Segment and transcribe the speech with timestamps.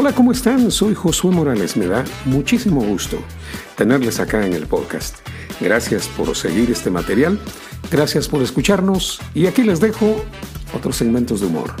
[0.00, 0.70] Hola, ¿cómo están?
[0.70, 1.76] Soy Josué Morales.
[1.76, 3.18] Me da muchísimo gusto
[3.76, 5.16] tenerles acá en el podcast.
[5.60, 7.36] Gracias por seguir este material,
[7.90, 10.22] gracias por escucharnos y aquí les dejo
[10.72, 11.74] otros segmentos de humor.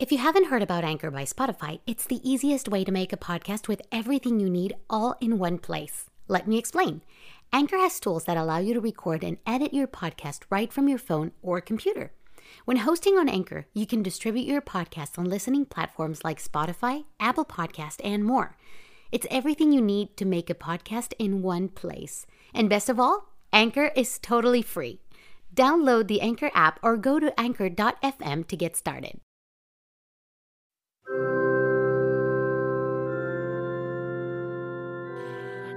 [0.00, 3.16] If you haven't heard about Anchor by Spotify, it's the easiest way to make a
[3.16, 6.06] podcast with everything you need all in one place.
[6.26, 7.02] Let me explain.
[7.52, 10.98] Anchor has tools that allow you to record and edit your podcast right from your
[10.98, 12.10] phone or computer.
[12.64, 17.44] When hosting on Anchor, you can distribute your podcast on listening platforms like Spotify, Apple
[17.44, 18.56] Podcast, and more.
[19.12, 22.26] It's everything you need to make a podcast in one place.
[22.54, 25.00] And best of all, Anchor is totally free.
[25.54, 29.20] Download the Anchor app or go to anchor.fm to get started.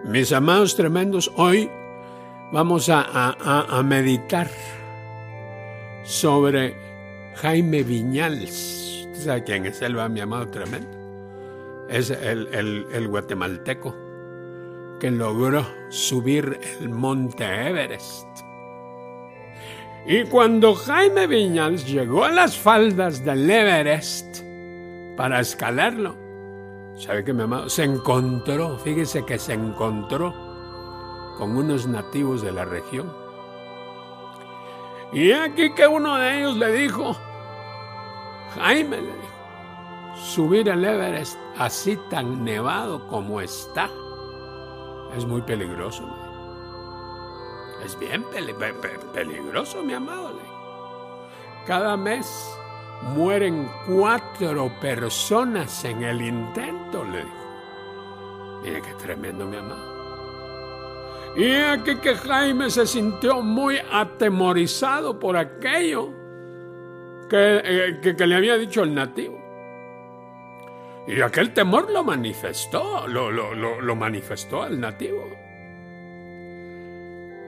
[0.06, 1.70] Mis amados tremendos, hoy
[2.52, 4.50] vamos a, a, a meditar
[6.04, 6.76] sobre
[7.36, 9.08] Jaime Viñals.
[9.12, 10.98] ¿Usted sabe quién es él, va, mi amado tremendo?
[11.90, 13.96] Es el, el, el guatemalteco
[15.00, 18.28] que logró subir el monte Everest.
[20.06, 24.40] Y cuando Jaime Viñals llegó a las faldas del Everest
[25.18, 26.16] para escalarlo,
[26.96, 27.70] ¿sabe qué, mi amado?
[27.70, 30.34] Se encontró, fíjese que se encontró
[31.38, 33.12] con unos nativos de la región.
[35.12, 37.18] Y aquí que uno de ellos le dijo,
[38.56, 43.90] Jaime le dijo, subir el Everest así tan nevado como está
[45.16, 46.04] es muy peligroso.
[47.84, 50.40] Es bien peli pe pe peligroso, mi amado.
[51.66, 52.28] Cada mes
[53.16, 58.60] mueren cuatro personas en el intento, le dijo.
[58.62, 59.99] Mire qué tremendo, mi amado.
[61.36, 66.10] Y aquí que Jaime se sintió muy atemorizado por aquello
[67.30, 69.40] que, eh, que, que, le había dicho el nativo.
[71.08, 75.28] Y aquel temor lo manifestó, lo, lo, lo, lo manifestó el nativo.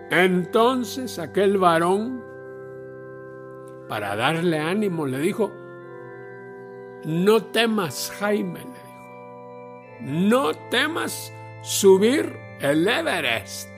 [0.09, 2.23] Entonces aquel varón,
[3.87, 5.51] para darle ánimo, le dijo,
[7.05, 13.69] no temas, Jaime, le dijo, no temas subir el Everest.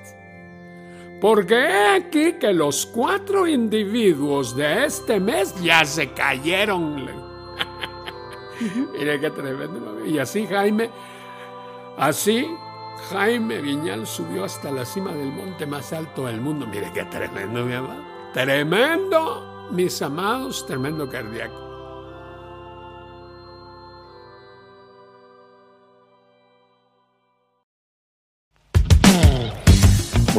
[1.21, 7.05] Porque he aquí que los cuatro individuos de este mes ya se cayeron.
[8.93, 10.05] Mire qué tremendo.
[10.05, 10.89] Y así Jaime,
[11.97, 12.45] así
[13.09, 16.67] Jaime Viñal subió hasta la cima del monte más alto del mundo.
[16.67, 18.03] Mire qué tremendo, mi amado.
[18.33, 21.72] Tremendo, mis amados, tremendo cardíaco.